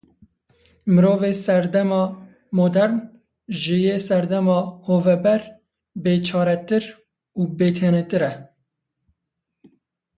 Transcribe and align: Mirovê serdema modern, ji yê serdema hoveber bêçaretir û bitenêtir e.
Mirovê 0.93 1.31
serdema 1.45 2.03
modern, 2.57 2.95
ji 3.59 3.77
yê 3.85 3.95
serdema 4.07 4.59
hoveber 4.87 5.41
bêçaretir 6.03 6.83
û 7.39 7.41
bitenêtir 7.57 8.21
e. 8.31 8.33